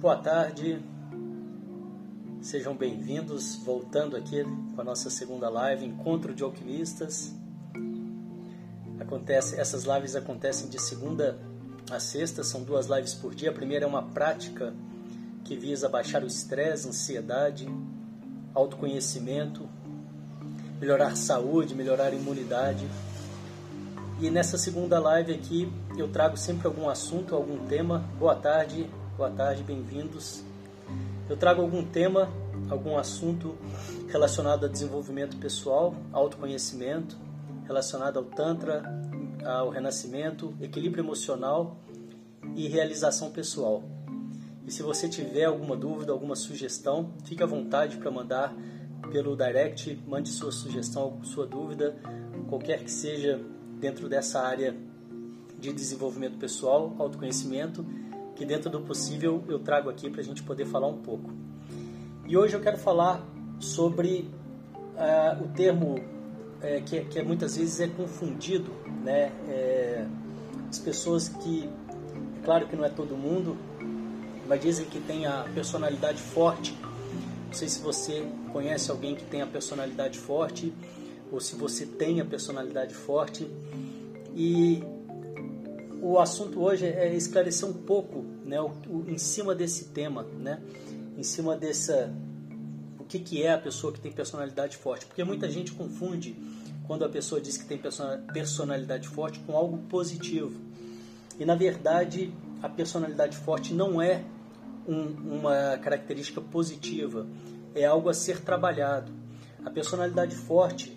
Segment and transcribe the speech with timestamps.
[0.00, 0.80] Boa tarde,
[2.40, 3.56] sejam bem-vindos.
[3.56, 7.34] Voltando aqui com a nossa segunda live, Encontro de Alquimistas.
[9.00, 11.36] Acontece, essas lives acontecem de segunda
[11.90, 13.50] a sexta, são duas lives por dia.
[13.50, 14.72] A primeira é uma prática
[15.44, 17.66] que visa baixar o estresse, ansiedade,
[18.54, 19.68] autoconhecimento,
[20.80, 22.86] melhorar saúde, melhorar imunidade.
[24.20, 28.08] E nessa segunda live aqui eu trago sempre algum assunto, algum tema.
[28.16, 30.44] Boa tarde, boa tarde, bem-vindos.
[31.28, 32.32] Eu trago algum tema,
[32.70, 33.58] algum assunto
[34.06, 37.18] relacionado a desenvolvimento pessoal, autoconhecimento,
[37.66, 38.84] relacionado ao Tantra,
[39.44, 41.76] ao renascimento, equilíbrio emocional
[42.54, 43.82] e realização pessoal.
[44.64, 48.54] E se você tiver alguma dúvida, alguma sugestão, fique à vontade para mandar
[49.10, 51.96] pelo direct, mande sua sugestão, sua dúvida,
[52.48, 53.40] qualquer que seja
[53.80, 54.76] dentro dessa área
[55.58, 57.84] de desenvolvimento pessoal, autoconhecimento,
[58.38, 61.32] que dentro do possível eu trago aqui para a gente poder falar um pouco.
[62.24, 63.26] E hoje eu quero falar
[63.58, 64.30] sobre
[64.94, 68.70] uh, o termo uh, que, que, muitas vezes é confundido,
[69.02, 69.32] né?
[69.48, 70.06] É,
[70.70, 71.68] as pessoas que,
[72.40, 73.56] é claro que não é todo mundo,
[74.46, 76.78] mas dizem que tem a personalidade forte.
[77.46, 80.72] Não sei se você conhece alguém que tem a personalidade forte
[81.32, 83.50] ou se você tem a personalidade forte.
[84.36, 84.84] E
[86.00, 90.60] o assunto hoje é esclarecer um pouco, né, o, o, em cima desse tema, né,
[91.16, 92.12] em cima dessa
[92.98, 96.36] o que, que é a pessoa que tem personalidade forte, porque muita gente confunde
[96.86, 97.80] quando a pessoa diz que tem
[98.32, 100.58] personalidade forte com algo positivo.
[101.38, 104.24] E na verdade, a personalidade forte não é
[104.86, 107.26] um, uma característica positiva,
[107.74, 109.12] é algo a ser trabalhado.
[109.64, 110.96] A personalidade forte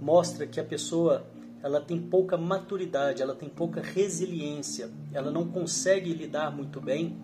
[0.00, 1.24] mostra que a pessoa
[1.62, 7.16] ela tem pouca maturidade, ela tem pouca resiliência, ela não consegue lidar muito bem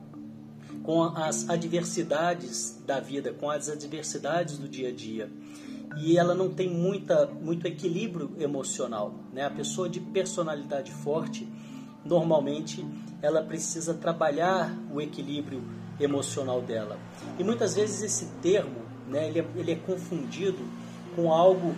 [0.82, 5.30] com as adversidades da vida, com as adversidades do dia a dia.
[5.96, 9.14] E ela não tem muita, muito equilíbrio emocional.
[9.32, 9.44] Né?
[9.44, 11.48] A pessoa de personalidade forte,
[12.04, 12.86] normalmente,
[13.20, 15.62] ela precisa trabalhar o equilíbrio
[15.98, 16.98] emocional dela.
[17.38, 18.76] E muitas vezes esse termo,
[19.08, 20.64] né, ele, é, ele é confundido
[21.16, 21.74] com algo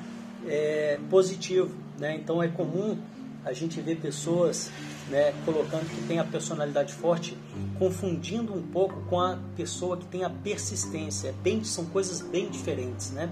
[0.46, 1.74] é, positivo.
[2.00, 2.16] Né?
[2.16, 2.96] Então é comum
[3.44, 4.70] a gente ver pessoas
[5.08, 7.36] né, colocando que tem a personalidade forte,
[7.78, 11.28] confundindo um pouco com a pessoa que tem a persistência.
[11.28, 13.10] É bem, são coisas bem diferentes.
[13.10, 13.30] Né?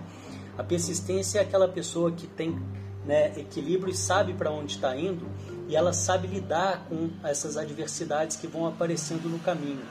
[0.56, 2.58] A persistência é aquela pessoa que tem
[3.06, 5.26] né, equilíbrio e sabe para onde está indo
[5.66, 9.82] e ela sabe lidar com essas adversidades que vão aparecendo no caminho.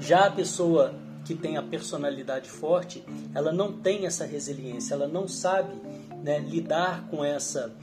[0.00, 0.94] Já a pessoa
[1.24, 3.04] que tem a personalidade forte,
[3.34, 5.72] ela não tem essa resiliência, ela não sabe
[6.22, 7.74] né, lidar com, essa,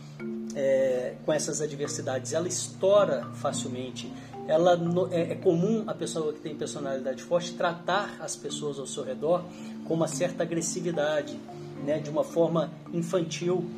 [0.55, 4.11] é, com essas adversidades, ela estoura facilmente.
[4.47, 4.79] Ela
[5.11, 9.43] é, é comum a pessoa que tem personalidade forte tratar as pessoas ao seu redor
[9.85, 11.39] com uma certa agressividade,
[11.85, 13.69] né, de uma forma infantil,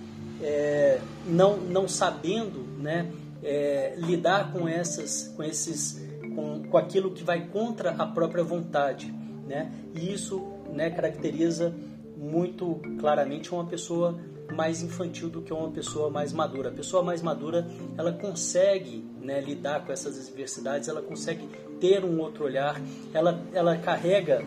[0.42, 3.12] é, não, não sabendo né,
[3.44, 6.00] é, lidar com, essas, com esses
[6.36, 9.14] com, com aquilo que vai contra a própria vontade.
[9.48, 9.72] Né?
[9.94, 10.42] E isso
[10.72, 11.74] né, caracteriza
[12.18, 14.20] muito claramente uma pessoa
[14.52, 16.70] mais infantil do que uma pessoa mais madura.
[16.70, 17.68] A pessoa mais madura
[17.98, 21.48] ela consegue né, lidar com essas adversidades, ela consegue
[21.80, 22.80] ter um outro olhar,
[23.14, 24.46] ela, ela carrega,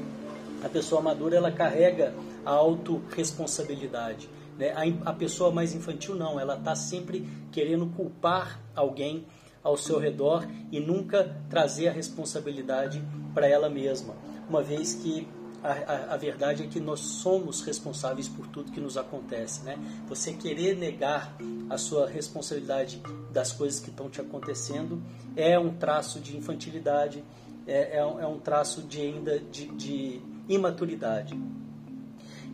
[0.63, 4.29] a pessoa madura ela carrega a autorresponsabilidade.
[4.59, 4.71] Né?
[4.71, 9.27] A, a pessoa mais infantil não, ela está sempre querendo culpar alguém
[9.63, 14.15] ao seu redor e nunca trazer a responsabilidade para ela mesma,
[14.49, 15.27] uma vez que
[15.65, 19.79] a, a, a, verdade é que nós somos responsáveis por tudo que nos acontece, né?
[20.07, 21.35] Você querer negar
[21.71, 23.03] a sua responsabilidade
[23.33, 25.03] das coisas que estão te acontecendo
[25.35, 27.25] é um traço de infantilidade,
[27.67, 31.35] é, é, um, é um traço de ainda de, de imaturidade.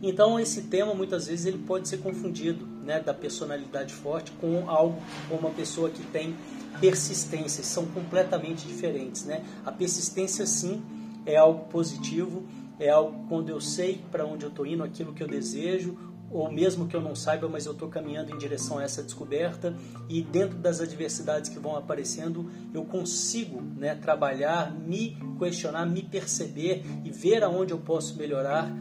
[0.01, 4.99] Então esse tema muitas vezes ele pode ser confundido, né, da personalidade forte com algo
[5.29, 6.35] com uma pessoa que tem
[6.79, 9.43] persistência, são completamente diferentes, né?
[9.65, 10.81] A persistência sim
[11.25, 12.43] é algo positivo,
[12.81, 15.97] é algo quando eu sei para onde eu estou indo, aquilo que eu desejo,
[16.31, 19.75] ou mesmo que eu não saiba, mas eu estou caminhando em direção a essa descoberta
[20.09, 26.83] e dentro das adversidades que vão aparecendo, eu consigo né, trabalhar, me questionar, me perceber
[27.03, 28.71] e ver aonde eu posso melhorar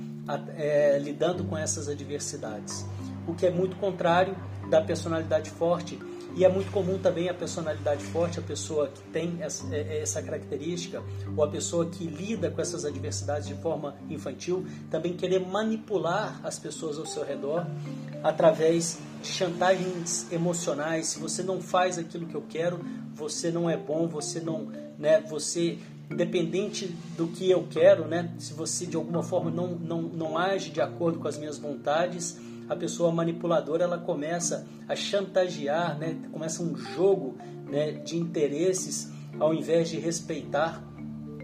[0.57, 2.87] é, lidando com essas adversidades.
[3.27, 4.35] O que é muito contrário
[4.71, 5.99] da personalidade forte,
[6.37, 10.03] e é muito comum também a personalidade forte, a pessoa que tem essa, é, é,
[10.03, 11.03] essa, característica,
[11.37, 16.59] ou a pessoa que lida com essas adversidades de forma infantil, também querer manipular as
[16.59, 17.67] pessoas ao seu redor
[18.23, 21.09] através de chantagens emocionais.
[21.09, 22.81] Se você não faz aquilo que eu quero,
[23.15, 24.69] você não é bom, você não,
[24.99, 25.79] né, você
[26.11, 26.87] independente
[27.17, 28.35] do que eu quero, né?
[28.39, 32.37] Se você de alguma forma não, não, não age de acordo com as minhas vontades,
[32.71, 36.17] a pessoa manipuladora ela começa a chantagear, né?
[36.31, 37.37] Começa um jogo
[37.69, 40.81] né, de interesses ao invés de respeitar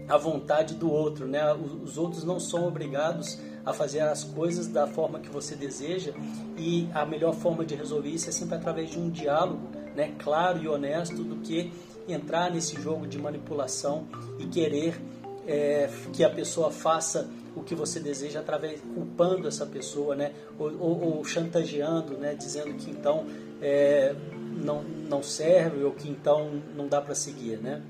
[0.07, 1.53] a vontade do outro, né?
[1.53, 6.13] Os outros não são obrigados a fazer as coisas da forma que você deseja
[6.57, 10.63] e a melhor forma de resolver isso é sempre através de um diálogo, né, claro
[10.63, 11.73] e honesto, do que
[12.07, 14.07] entrar nesse jogo de manipulação
[14.39, 14.97] e querer
[15.45, 20.71] é, que a pessoa faça o que você deseja através culpando essa pessoa, né, ou,
[20.79, 23.25] ou, ou chantageando, né, dizendo que então
[23.61, 24.15] é,
[24.63, 27.81] não não serve ou que então não dá para seguir, né.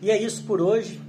[0.00, 1.00] E é isso por hoje.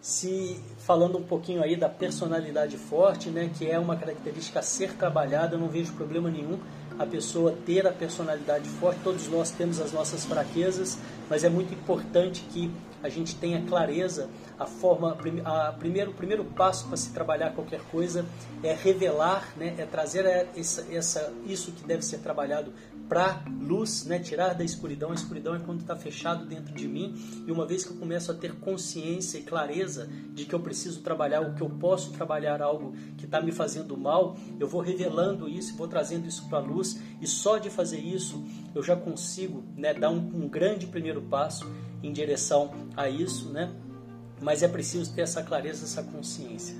[0.00, 4.94] Se falando um pouquinho aí da personalidade forte, né, que é uma característica a ser
[4.94, 6.58] trabalhada, eu não vejo problema nenhum
[6.98, 9.00] a pessoa ter a personalidade forte.
[9.02, 10.98] Todos nós temos as nossas fraquezas,
[11.28, 12.70] mas é muito importante que
[13.02, 14.28] a gente tenha clareza.
[14.58, 18.26] A forma, a primeiro, o primeiro passo para se trabalhar qualquer coisa
[18.62, 22.72] é revelar, né, é trazer essa, essa, isso que deve ser trabalhado
[23.08, 25.10] para luz, né, tirar da escuridão.
[25.10, 27.14] A escuridão é quando está fechado dentro de mim
[27.46, 31.00] e uma vez que eu começo a ter consciência e clareza de que eu preciso
[31.00, 35.48] trabalhar, o que eu posso trabalhar algo que está me fazendo mal, eu vou revelando
[35.48, 39.94] isso, vou trazendo isso para luz e só de fazer isso eu já consigo, né,
[39.94, 41.66] dar um, um grande primeiro passo
[42.02, 43.72] em direção a isso, né?
[44.40, 46.76] Mas é preciso ter essa clareza, essa consciência.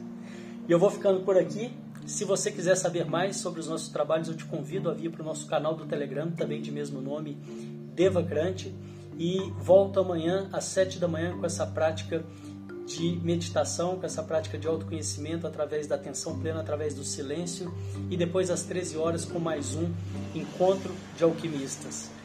[0.69, 1.73] E eu vou ficando por aqui.
[2.07, 5.23] Se você quiser saber mais sobre os nossos trabalhos, eu te convido a vir para
[5.23, 7.37] o nosso canal do Telegram, também de mesmo nome,
[7.95, 8.75] Devacrante.
[9.19, 12.25] E volto amanhã às 7 da manhã com essa prática
[12.87, 17.75] de meditação, com essa prática de autoconhecimento através da atenção plena, através do silêncio.
[18.11, 19.93] E depois às 13 horas com mais um
[20.35, 22.18] encontro de alquimistas.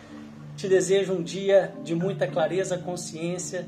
[0.55, 3.67] Te desejo um dia de muita clareza, consciência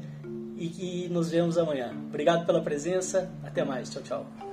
[0.57, 1.91] e que nos vemos amanhã.
[2.07, 3.29] Obrigado pela presença.
[3.43, 3.89] Até mais.
[3.89, 4.44] Tchau, tchau.